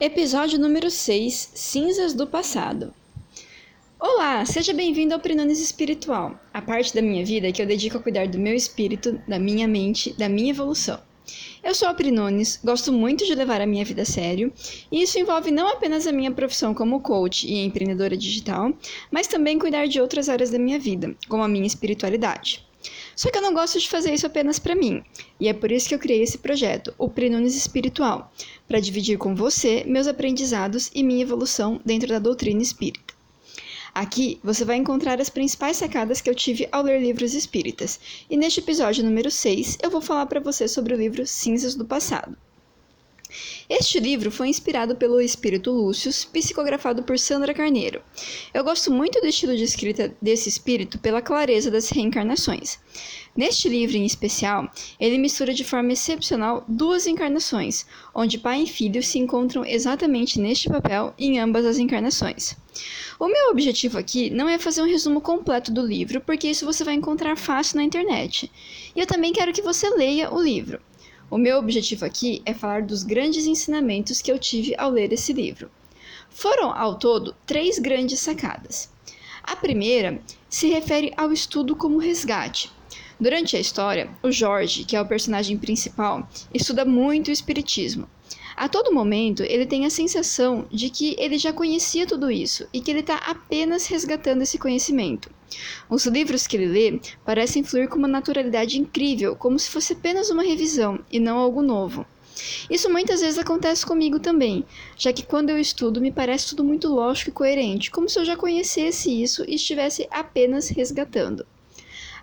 Episódio 0.00 0.60
número 0.60 0.92
6 0.92 1.50
Cinzas 1.54 2.14
do 2.14 2.24
Passado. 2.24 2.94
Olá, 3.98 4.46
seja 4.46 4.72
bem-vindo 4.72 5.12
ao 5.12 5.18
Prinones 5.18 5.60
Espiritual, 5.60 6.38
a 6.54 6.62
parte 6.62 6.94
da 6.94 7.02
minha 7.02 7.24
vida 7.24 7.50
que 7.50 7.60
eu 7.60 7.66
dedico 7.66 7.98
a 7.98 8.00
cuidar 8.00 8.28
do 8.28 8.38
meu 8.38 8.54
espírito, 8.54 9.20
da 9.26 9.40
minha 9.40 9.66
mente, 9.66 10.12
da 10.12 10.28
minha 10.28 10.50
evolução. 10.50 11.00
Eu 11.64 11.74
sou 11.74 11.88
a 11.88 11.94
Prinones, 11.94 12.60
gosto 12.62 12.92
muito 12.92 13.26
de 13.26 13.34
levar 13.34 13.60
a 13.60 13.66
minha 13.66 13.84
vida 13.84 14.02
a 14.02 14.04
sério, 14.04 14.52
e 14.92 15.02
isso 15.02 15.18
envolve 15.18 15.50
não 15.50 15.66
apenas 15.66 16.06
a 16.06 16.12
minha 16.12 16.30
profissão 16.30 16.72
como 16.72 17.00
coach 17.00 17.48
e 17.48 17.64
empreendedora 17.64 18.16
digital, 18.16 18.72
mas 19.10 19.26
também 19.26 19.58
cuidar 19.58 19.88
de 19.88 20.00
outras 20.00 20.28
áreas 20.28 20.50
da 20.50 20.60
minha 20.60 20.78
vida, 20.78 21.12
como 21.28 21.42
a 21.42 21.48
minha 21.48 21.66
espiritualidade. 21.66 22.67
Só 23.16 23.30
que 23.30 23.38
eu 23.38 23.42
não 23.42 23.52
gosto 23.52 23.78
de 23.78 23.88
fazer 23.88 24.14
isso 24.14 24.26
apenas 24.26 24.58
para 24.58 24.74
mim, 24.74 25.02
e 25.40 25.48
é 25.48 25.52
por 25.52 25.72
isso 25.72 25.88
que 25.88 25.94
eu 25.94 25.98
criei 25.98 26.22
esse 26.22 26.38
projeto, 26.38 26.94
o 26.96 27.08
Prenunes 27.08 27.56
Espiritual, 27.56 28.32
para 28.66 28.80
dividir 28.80 29.18
com 29.18 29.34
você 29.34 29.84
meus 29.84 30.06
aprendizados 30.06 30.90
e 30.94 31.02
minha 31.02 31.22
evolução 31.22 31.80
dentro 31.84 32.08
da 32.08 32.18
doutrina 32.18 32.62
espírita. 32.62 33.14
Aqui 33.92 34.38
você 34.44 34.64
vai 34.64 34.76
encontrar 34.76 35.20
as 35.20 35.28
principais 35.28 35.76
sacadas 35.76 36.20
que 36.20 36.30
eu 36.30 36.34
tive 36.34 36.68
ao 36.70 36.82
ler 36.82 37.00
livros 37.00 37.34
espíritas, 37.34 37.98
e 38.30 38.36
neste 38.36 38.60
episódio 38.60 39.04
número 39.04 39.30
6 39.30 39.78
eu 39.82 39.90
vou 39.90 40.00
falar 40.00 40.26
para 40.26 40.40
você 40.40 40.68
sobre 40.68 40.94
o 40.94 40.96
livro 40.96 41.26
Cinzas 41.26 41.74
do 41.74 41.84
Passado. 41.84 42.36
Este 43.80 44.00
livro 44.00 44.28
foi 44.32 44.48
inspirado 44.48 44.96
pelo 44.96 45.20
espírito 45.20 45.70
Lúcius, 45.70 46.24
psicografado 46.24 47.04
por 47.04 47.16
Sandra 47.16 47.54
Carneiro. 47.54 48.02
Eu 48.52 48.64
gosto 48.64 48.90
muito 48.90 49.20
do 49.20 49.28
estilo 49.28 49.56
de 49.56 49.62
escrita 49.62 50.12
desse 50.20 50.48
espírito 50.48 50.98
pela 50.98 51.22
clareza 51.22 51.70
das 51.70 51.88
reencarnações. 51.88 52.80
Neste 53.36 53.68
livro 53.68 53.96
em 53.96 54.04
especial, 54.04 54.68
ele 54.98 55.16
mistura 55.16 55.54
de 55.54 55.62
forma 55.62 55.92
excepcional 55.92 56.64
duas 56.66 57.06
encarnações, 57.06 57.86
onde 58.12 58.36
pai 58.36 58.62
e 58.62 58.66
filho 58.66 59.00
se 59.00 59.20
encontram 59.20 59.64
exatamente 59.64 60.40
neste 60.40 60.68
papel 60.68 61.14
em 61.16 61.38
ambas 61.38 61.64
as 61.64 61.78
encarnações. 61.78 62.56
O 63.16 63.28
meu 63.28 63.50
objetivo 63.50 63.96
aqui 63.96 64.28
não 64.28 64.48
é 64.48 64.58
fazer 64.58 64.82
um 64.82 64.88
resumo 64.88 65.20
completo 65.20 65.70
do 65.70 65.86
livro, 65.86 66.20
porque 66.20 66.50
isso 66.50 66.66
você 66.66 66.82
vai 66.82 66.94
encontrar 66.94 67.36
fácil 67.36 67.76
na 67.76 67.84
internet. 67.84 68.50
E 68.96 68.98
eu 68.98 69.06
também 69.06 69.32
quero 69.32 69.52
que 69.52 69.62
você 69.62 69.88
leia 69.88 70.34
o 70.34 70.42
livro. 70.42 70.80
O 71.30 71.36
meu 71.36 71.58
objetivo 71.58 72.06
aqui 72.06 72.40
é 72.46 72.54
falar 72.54 72.82
dos 72.82 73.02
grandes 73.02 73.46
ensinamentos 73.46 74.22
que 74.22 74.32
eu 74.32 74.38
tive 74.38 74.74
ao 74.78 74.90
ler 74.90 75.12
esse 75.12 75.34
livro. 75.34 75.70
Foram, 76.30 76.72
ao 76.72 76.98
todo, 76.98 77.36
três 77.44 77.78
grandes 77.78 78.20
sacadas. 78.20 78.90
A 79.42 79.54
primeira 79.54 80.22
se 80.48 80.68
refere 80.68 81.12
ao 81.18 81.30
estudo 81.30 81.76
como 81.76 81.98
resgate. 81.98 82.70
Durante 83.20 83.56
a 83.56 83.60
história, 83.60 84.08
o 84.22 84.30
Jorge, 84.30 84.84
que 84.84 84.96
é 84.96 85.00
o 85.00 85.06
personagem 85.06 85.58
principal, 85.58 86.26
estuda 86.54 86.84
muito 86.84 87.28
o 87.28 87.32
espiritismo. 87.32 88.08
A 88.60 88.68
todo 88.68 88.92
momento, 88.92 89.44
ele 89.44 89.64
tem 89.64 89.86
a 89.86 89.90
sensação 89.90 90.66
de 90.68 90.90
que 90.90 91.14
ele 91.16 91.38
já 91.38 91.52
conhecia 91.52 92.08
tudo 92.08 92.28
isso 92.28 92.66
e 92.72 92.80
que 92.80 92.90
ele 92.90 92.98
está 93.00 93.14
apenas 93.18 93.86
resgatando 93.86 94.42
esse 94.42 94.58
conhecimento. 94.58 95.30
Os 95.88 96.06
livros 96.06 96.44
que 96.44 96.56
ele 96.56 96.66
lê 96.66 97.00
parecem 97.24 97.62
fluir 97.62 97.88
com 97.88 97.94
uma 97.94 98.08
naturalidade 98.08 98.76
incrível, 98.76 99.36
como 99.36 99.60
se 99.60 99.70
fosse 99.70 99.92
apenas 99.92 100.28
uma 100.28 100.42
revisão 100.42 100.98
e 101.08 101.20
não 101.20 101.38
algo 101.38 101.62
novo. 101.62 102.04
Isso 102.68 102.90
muitas 102.90 103.20
vezes 103.20 103.38
acontece 103.38 103.86
comigo 103.86 104.18
também, 104.18 104.64
já 104.96 105.12
que 105.12 105.24
quando 105.24 105.50
eu 105.50 105.60
estudo 105.60 106.00
me 106.00 106.10
parece 106.10 106.48
tudo 106.48 106.64
muito 106.64 106.88
lógico 106.88 107.30
e 107.30 107.32
coerente, 107.32 107.92
como 107.92 108.08
se 108.08 108.18
eu 108.18 108.24
já 108.24 108.36
conhecesse 108.36 109.22
isso 109.22 109.44
e 109.46 109.54
estivesse 109.54 110.08
apenas 110.10 110.68
resgatando. 110.68 111.46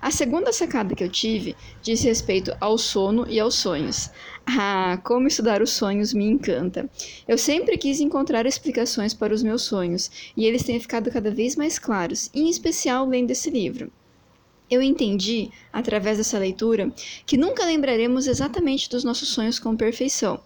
A 0.02 0.12
segunda 0.12 0.52
sacada 0.52 0.94
que 0.94 1.04
eu 1.04 1.10
tive 1.10 1.56
diz 1.82 2.04
respeito 2.04 2.56
ao 2.60 2.78
sono 2.78 3.26
e 3.30 3.40
aos 3.40 3.56
sonhos. 3.56 4.10
Ah, 4.46 5.00
como 5.04 5.28
estudar 5.28 5.62
os 5.62 5.72
sonhos 5.72 6.14
me 6.14 6.26
encanta. 6.26 6.90
Eu 7.28 7.38
sempre 7.38 7.78
quis 7.78 8.00
encontrar 8.00 8.46
explicações 8.46 9.14
para 9.14 9.34
os 9.34 9.42
meus 9.42 9.64
sonhos, 9.64 10.32
e 10.36 10.46
eles 10.46 10.64
têm 10.64 10.80
ficado 10.80 11.10
cada 11.10 11.32
vez 11.32 11.56
mais 11.56 11.80
claros, 11.80 12.30
em 12.34 12.50
especial 12.50 13.08
lendo 13.08 13.32
esse 13.32 13.50
livro. 13.50 13.92
Eu 14.70 14.82
entendi, 14.82 15.52
através 15.72 16.18
dessa 16.18 16.40
leitura, 16.40 16.92
que 17.26 17.38
nunca 17.38 17.66
lembraremos 17.66 18.26
exatamente 18.26 18.90
dos 18.90 19.04
nossos 19.04 19.30
sonhos 19.30 19.60
com 19.60 19.76
perfeição. 19.76 20.40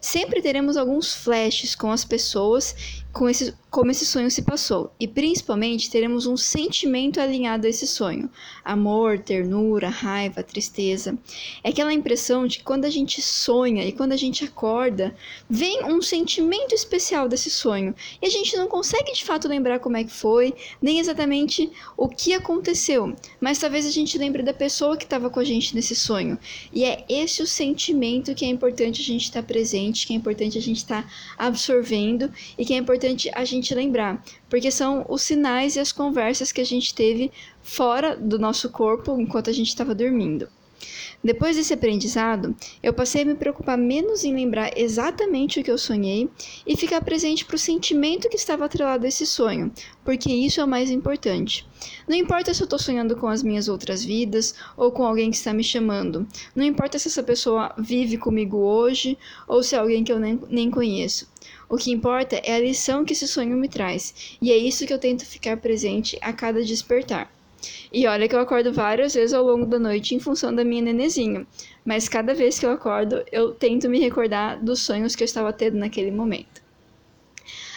Sempre 0.00 0.40
teremos 0.40 0.76
alguns 0.76 1.14
flashes 1.14 1.74
com 1.74 1.90
as 1.90 2.04
pessoas, 2.04 2.74
com 3.12 3.28
esse, 3.28 3.52
como 3.70 3.90
esse 3.90 4.06
sonho 4.06 4.30
se 4.30 4.42
passou, 4.42 4.92
e 5.00 5.08
principalmente 5.08 5.90
teremos 5.90 6.26
um 6.26 6.36
sentimento 6.36 7.20
alinhado 7.20 7.66
a 7.66 7.70
esse 7.70 7.86
sonho: 7.86 8.30
amor, 8.64 9.18
ternura, 9.18 9.88
raiva, 9.88 10.42
tristeza. 10.42 11.18
É 11.64 11.70
aquela 11.70 11.92
impressão 11.92 12.46
de 12.46 12.58
que 12.58 12.64
quando 12.64 12.84
a 12.84 12.90
gente 12.90 13.20
sonha 13.20 13.84
e 13.84 13.92
quando 13.92 14.12
a 14.12 14.16
gente 14.16 14.44
acorda, 14.44 15.14
vem 15.50 15.84
um 15.84 16.00
sentimento 16.00 16.74
especial 16.74 17.28
desse 17.28 17.50
sonho, 17.50 17.94
e 18.22 18.26
a 18.26 18.30
gente 18.30 18.56
não 18.56 18.68
consegue 18.68 19.12
de 19.12 19.24
fato 19.24 19.48
lembrar 19.48 19.80
como 19.80 19.96
é 19.96 20.04
que 20.04 20.12
foi, 20.12 20.54
nem 20.80 21.00
exatamente 21.00 21.70
o 21.96 22.08
que 22.08 22.32
aconteceu, 22.32 23.14
mas 23.40 23.58
talvez 23.58 23.84
a 23.84 23.90
gente 23.90 24.16
lembre 24.16 24.42
da 24.42 24.54
pessoa 24.54 24.96
que 24.96 25.04
estava 25.04 25.28
com 25.28 25.40
a 25.40 25.44
gente 25.44 25.74
nesse 25.74 25.96
sonho. 25.96 26.38
E 26.72 26.84
é 26.84 27.04
esse 27.08 27.42
o 27.42 27.46
sentimento 27.46 28.34
que 28.34 28.44
é 28.44 28.48
importante 28.48 29.00
a 29.00 29.04
gente 29.04 29.24
estar 29.24 29.42
tá 29.42 29.47
presente, 29.48 30.06
que 30.06 30.12
é 30.12 30.16
importante 30.16 30.56
a 30.56 30.62
gente 30.62 30.76
estar 30.76 31.02
tá 31.02 31.08
absorvendo 31.36 32.30
e 32.56 32.64
que 32.64 32.74
é 32.74 32.76
importante 32.76 33.28
a 33.34 33.44
gente 33.44 33.74
lembrar, 33.74 34.22
porque 34.48 34.70
são 34.70 35.04
os 35.08 35.22
sinais 35.22 35.74
e 35.74 35.80
as 35.80 35.90
conversas 35.90 36.52
que 36.52 36.60
a 36.60 36.66
gente 36.66 36.94
teve 36.94 37.32
fora 37.60 38.14
do 38.14 38.38
nosso 38.38 38.70
corpo 38.70 39.20
enquanto 39.20 39.50
a 39.50 39.52
gente 39.52 39.68
estava 39.68 39.94
dormindo. 39.94 40.48
Depois 41.22 41.56
desse 41.56 41.74
aprendizado, 41.74 42.54
eu 42.82 42.92
passei 42.92 43.22
a 43.22 43.24
me 43.24 43.34
preocupar 43.34 43.76
menos 43.76 44.22
em 44.22 44.34
lembrar 44.34 44.70
exatamente 44.78 45.58
o 45.58 45.64
que 45.64 45.70
eu 45.70 45.76
sonhei 45.76 46.28
e 46.66 46.76
ficar 46.76 47.00
presente 47.00 47.44
para 47.44 47.56
o 47.56 47.58
sentimento 47.58 48.28
que 48.28 48.36
estava 48.36 48.64
atrelado 48.64 49.04
a 49.04 49.08
esse 49.08 49.26
sonho, 49.26 49.72
porque 50.04 50.32
isso 50.32 50.60
é 50.60 50.64
o 50.64 50.68
mais 50.68 50.90
importante. 50.90 51.66
Não 52.08 52.16
importa 52.16 52.54
se 52.54 52.62
eu 52.62 52.64
estou 52.66 52.78
sonhando 52.78 53.16
com 53.16 53.26
as 53.26 53.42
minhas 53.42 53.68
outras 53.68 54.04
vidas 54.04 54.54
ou 54.76 54.92
com 54.92 55.04
alguém 55.04 55.30
que 55.30 55.36
está 55.36 55.52
me 55.52 55.64
chamando, 55.64 56.26
não 56.54 56.64
importa 56.64 56.98
se 56.98 57.08
essa 57.08 57.22
pessoa 57.22 57.74
vive 57.76 58.16
comigo 58.16 58.56
hoje 58.56 59.18
ou 59.46 59.62
se 59.62 59.74
é 59.74 59.78
alguém 59.78 60.04
que 60.04 60.12
eu 60.12 60.20
nem, 60.20 60.40
nem 60.48 60.70
conheço. 60.70 61.28
O 61.68 61.76
que 61.76 61.90
importa 61.90 62.36
é 62.36 62.54
a 62.54 62.60
lição 62.60 63.04
que 63.04 63.12
esse 63.12 63.26
sonho 63.26 63.56
me 63.56 63.68
traz, 63.68 64.38
e 64.40 64.50
é 64.52 64.56
isso 64.56 64.86
que 64.86 64.92
eu 64.92 64.98
tento 64.98 65.26
ficar 65.26 65.56
presente 65.56 66.16
a 66.20 66.32
cada 66.32 66.62
despertar. 66.64 67.30
E 67.92 68.06
olha 68.06 68.28
que 68.28 68.34
eu 68.34 68.40
acordo 68.40 68.72
várias 68.72 69.14
vezes 69.14 69.34
ao 69.34 69.44
longo 69.44 69.66
da 69.66 69.78
noite 69.78 70.14
em 70.14 70.20
função 70.20 70.54
da 70.54 70.64
minha 70.64 70.82
nenezinha, 70.82 71.46
mas 71.84 72.08
cada 72.08 72.34
vez 72.34 72.58
que 72.58 72.66
eu 72.66 72.70
acordo, 72.70 73.24
eu 73.32 73.52
tento 73.52 73.88
me 73.88 73.98
recordar 73.98 74.62
dos 74.62 74.80
sonhos 74.80 75.16
que 75.16 75.22
eu 75.22 75.26
estava 75.26 75.52
tendo 75.52 75.76
naquele 75.76 76.10
momento. 76.10 76.62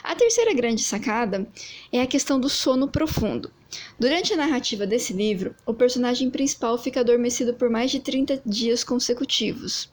A 0.04 0.16
terceira 0.16 0.54
grande 0.54 0.84
sacada 0.84 1.48
é 1.92 2.02
a 2.02 2.08
questão 2.08 2.40
do 2.40 2.50
sono 2.50 2.88
profundo. 2.88 3.52
Durante 4.00 4.34
a 4.34 4.38
narrativa 4.38 4.86
desse 4.86 5.14
livro, 5.14 5.56
o 5.66 5.74
personagem 5.74 6.30
principal 6.30 6.78
fica 6.78 7.00
adormecido 7.00 7.54
por 7.54 7.70
mais 7.70 7.92
de 7.92 8.00
30 8.00 8.42
dias 8.46 8.84
consecutivos. 8.84 9.90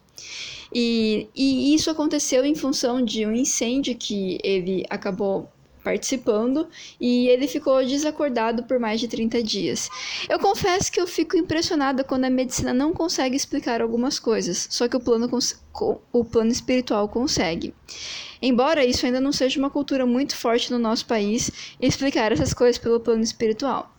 E, 0.74 1.28
e 1.34 1.74
isso 1.74 1.90
aconteceu 1.90 2.44
em 2.44 2.54
função 2.54 3.02
de 3.02 3.24
um 3.24 3.32
incêndio 3.32 3.96
que 3.96 4.38
ele 4.42 4.84
acabou 4.90 5.48
participando 5.82 6.68
e 7.00 7.28
ele 7.28 7.46
ficou 7.46 7.84
desacordado 7.84 8.64
por 8.64 8.78
mais 8.78 9.00
de 9.00 9.08
30 9.08 9.42
dias. 9.42 9.88
Eu 10.28 10.38
confesso 10.38 10.90
que 10.90 11.00
eu 11.00 11.06
fico 11.06 11.36
impressionada 11.36 12.04
quando 12.04 12.24
a 12.24 12.30
medicina 12.30 12.74
não 12.74 12.92
consegue 12.92 13.36
explicar 13.36 13.80
algumas 13.80 14.18
coisas, 14.18 14.68
só 14.70 14.88
que 14.88 14.96
o 14.96 15.00
plano, 15.00 15.28
o 16.12 16.24
plano 16.24 16.50
espiritual 16.50 17.08
consegue. 17.08 17.74
Embora 18.40 18.84
isso 18.84 19.04
ainda 19.04 19.20
não 19.20 19.32
seja 19.32 19.58
uma 19.58 19.70
cultura 19.70 20.06
muito 20.06 20.36
forte 20.36 20.70
no 20.70 20.78
nosso 20.78 21.06
país, 21.06 21.50
explicar 21.80 22.30
essas 22.30 22.54
coisas 22.54 22.78
pelo 22.78 23.00
plano 23.00 23.22
espiritual. 23.22 23.92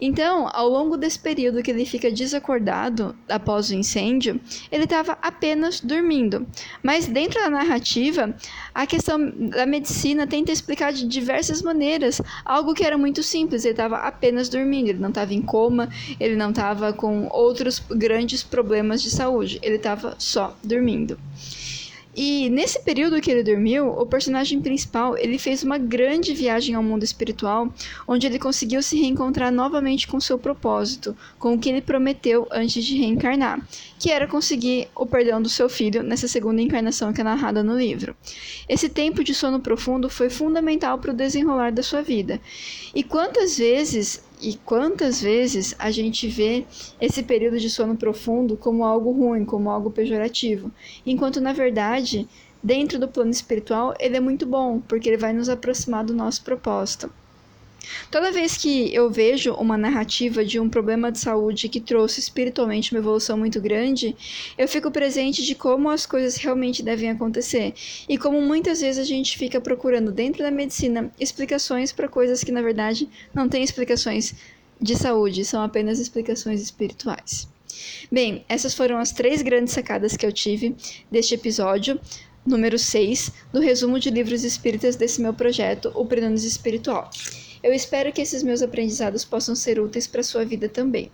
Então, 0.00 0.48
ao 0.52 0.68
longo 0.68 0.96
desse 0.96 1.18
período 1.18 1.62
que 1.62 1.70
ele 1.70 1.84
fica 1.84 2.10
desacordado 2.10 3.14
após 3.28 3.70
o 3.70 3.74
incêndio, 3.74 4.40
ele 4.72 4.84
estava 4.84 5.18
apenas 5.20 5.80
dormindo. 5.80 6.46
Mas 6.82 7.06
dentro 7.06 7.40
da 7.40 7.50
narrativa, 7.50 8.34
a 8.74 8.86
questão 8.86 9.30
da 9.50 9.66
medicina 9.66 10.26
tenta 10.26 10.52
explicar 10.52 10.92
de 10.92 11.06
diversas 11.06 11.60
maneiras 11.62 12.20
algo 12.44 12.74
que 12.74 12.84
era 12.84 12.96
muito 12.96 13.22
simples. 13.22 13.64
Ele 13.64 13.72
estava 13.72 13.98
apenas 13.98 14.48
dormindo, 14.48 14.88
ele 14.88 14.98
não 14.98 15.10
estava 15.10 15.34
em 15.34 15.42
coma, 15.42 15.88
ele 16.18 16.36
não 16.36 16.50
estava 16.50 16.92
com 16.92 17.28
outros 17.30 17.82
grandes 17.90 18.42
problemas 18.42 19.02
de 19.02 19.10
saúde, 19.10 19.58
ele 19.62 19.76
estava 19.76 20.14
só 20.18 20.56
dormindo. 20.62 21.18
E 22.14 22.50
nesse 22.50 22.80
período 22.80 23.20
que 23.20 23.30
ele 23.30 23.42
dormiu, 23.42 23.88
o 23.88 24.04
personagem 24.04 24.60
principal 24.60 25.16
ele 25.16 25.38
fez 25.38 25.62
uma 25.62 25.78
grande 25.78 26.34
viagem 26.34 26.74
ao 26.74 26.82
mundo 26.82 27.04
espiritual, 27.04 27.72
onde 28.06 28.26
ele 28.26 28.38
conseguiu 28.38 28.82
se 28.82 28.98
reencontrar 28.98 29.52
novamente 29.52 30.08
com 30.08 30.20
seu 30.20 30.38
propósito, 30.38 31.16
com 31.38 31.54
o 31.54 31.58
que 31.58 31.68
ele 31.68 31.80
prometeu 31.80 32.48
antes 32.50 32.84
de 32.84 32.96
reencarnar, 32.96 33.64
que 33.98 34.10
era 34.10 34.26
conseguir 34.26 34.88
o 34.94 35.06
perdão 35.06 35.40
do 35.40 35.48
seu 35.48 35.68
filho 35.68 36.02
nessa 36.02 36.26
segunda 36.26 36.60
encarnação 36.60 37.12
que 37.12 37.20
é 37.20 37.24
narrada 37.24 37.62
no 37.62 37.78
livro. 37.78 38.16
Esse 38.68 38.88
tempo 38.88 39.22
de 39.22 39.34
sono 39.34 39.60
profundo 39.60 40.10
foi 40.10 40.28
fundamental 40.28 40.98
para 40.98 41.12
o 41.12 41.16
desenrolar 41.16 41.70
da 41.70 41.82
sua 41.82 42.02
vida. 42.02 42.40
E 42.92 43.04
quantas 43.04 43.56
vezes 43.56 44.22
e 44.42 44.56
quantas 44.64 45.20
vezes 45.20 45.74
a 45.78 45.90
gente 45.90 46.28
vê 46.28 46.64
esse 47.00 47.22
período 47.22 47.58
de 47.58 47.68
sono 47.68 47.96
profundo 47.96 48.56
como 48.56 48.84
algo 48.84 49.10
ruim, 49.12 49.44
como 49.44 49.70
algo 49.70 49.90
pejorativo, 49.90 50.70
enquanto 51.04 51.40
na 51.40 51.52
verdade 51.52 52.28
dentro 52.62 52.98
do 52.98 53.08
plano 53.08 53.30
espiritual, 53.30 53.94
ele 53.98 54.16
é 54.16 54.20
muito 54.20 54.46
bom, 54.46 54.80
porque 54.80 55.08
ele 55.08 55.16
vai 55.16 55.32
nos 55.32 55.48
aproximar 55.48 56.04
do 56.04 56.14
nosso 56.14 56.42
propósito. 56.44 57.10
Toda 58.10 58.32
vez 58.32 58.56
que 58.56 58.94
eu 58.94 59.10
vejo 59.10 59.52
uma 59.54 59.76
narrativa 59.76 60.44
de 60.44 60.58
um 60.60 60.68
problema 60.68 61.10
de 61.10 61.18
saúde 61.18 61.68
que 61.68 61.80
trouxe 61.80 62.20
espiritualmente 62.20 62.92
uma 62.92 63.00
evolução 63.00 63.36
muito 63.38 63.60
grande, 63.60 64.16
eu 64.58 64.68
fico 64.68 64.90
presente 64.90 65.44
de 65.44 65.54
como 65.54 65.88
as 65.88 66.06
coisas 66.06 66.36
realmente 66.36 66.82
devem 66.82 67.10
acontecer 67.10 67.74
e 68.08 68.18
como 68.18 68.40
muitas 68.40 68.80
vezes 68.80 69.00
a 69.00 69.06
gente 69.06 69.38
fica 69.38 69.60
procurando 69.60 70.12
dentro 70.12 70.42
da 70.42 70.50
medicina 70.50 71.10
explicações 71.18 71.92
para 71.92 72.08
coisas 72.08 72.44
que 72.44 72.52
na 72.52 72.62
verdade 72.62 73.08
não 73.34 73.48
têm 73.48 73.62
explicações 73.62 74.34
de 74.80 74.96
saúde, 74.96 75.44
são 75.44 75.62
apenas 75.62 75.98
explicações 75.98 76.60
espirituais. 76.60 77.48
Bem, 78.10 78.44
essas 78.48 78.74
foram 78.74 78.98
as 78.98 79.12
três 79.12 79.42
grandes 79.42 79.72
sacadas 79.72 80.16
que 80.16 80.26
eu 80.26 80.32
tive 80.32 80.74
deste 81.10 81.34
episódio 81.34 82.00
número 82.44 82.78
6 82.78 83.30
do 83.52 83.60
resumo 83.60 83.98
de 83.98 84.10
livros 84.10 84.44
espíritas 84.44 84.96
desse 84.96 85.20
meu 85.20 85.34
projeto, 85.34 85.92
o 85.94 86.04
Prenúncio 86.04 86.48
Espiritual. 86.48 87.10
Eu 87.62 87.72
espero 87.72 88.12
que 88.12 88.22
esses 88.22 88.42
meus 88.42 88.62
aprendizados 88.62 89.24
possam 89.24 89.54
ser 89.54 89.78
úteis 89.78 90.06
para 90.06 90.22
sua 90.22 90.44
vida 90.44 90.68
também. 90.68 91.10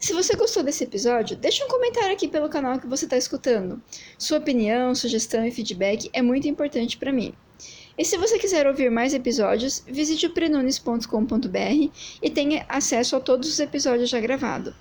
Se 0.00 0.14
você 0.14 0.34
gostou 0.34 0.62
desse 0.62 0.84
episódio, 0.84 1.36
deixe 1.36 1.62
um 1.62 1.68
comentário 1.68 2.12
aqui 2.12 2.26
pelo 2.26 2.48
canal 2.48 2.80
que 2.80 2.86
você 2.86 3.04
está 3.04 3.16
escutando. 3.16 3.80
Sua 4.18 4.38
opinião, 4.38 4.94
sugestão 4.94 5.44
e 5.44 5.50
feedback 5.50 6.08
é 6.12 6.22
muito 6.22 6.48
importante 6.48 6.96
para 6.96 7.12
mim. 7.12 7.34
E 7.98 8.04
se 8.04 8.16
você 8.16 8.38
quiser 8.38 8.66
ouvir 8.66 8.90
mais 8.90 9.12
episódios, 9.12 9.84
visite 9.86 10.24
o 10.24 10.30
prenunes.com.br 10.30 11.90
e 12.22 12.30
tenha 12.30 12.64
acesso 12.66 13.14
a 13.14 13.20
todos 13.20 13.46
os 13.46 13.60
episódios 13.60 14.08
já 14.08 14.18
gravados. 14.18 14.72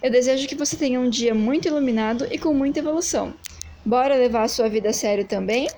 Eu 0.00 0.10
desejo 0.10 0.46
que 0.46 0.54
você 0.54 0.76
tenha 0.76 1.00
um 1.00 1.10
dia 1.10 1.34
muito 1.34 1.66
iluminado 1.66 2.28
e 2.30 2.38
com 2.38 2.54
muita 2.54 2.78
evolução. 2.78 3.34
Bora 3.84 4.14
levar 4.14 4.44
a 4.44 4.48
sua 4.48 4.68
vida 4.68 4.90
a 4.90 4.92
sério 4.92 5.26
também? 5.26 5.68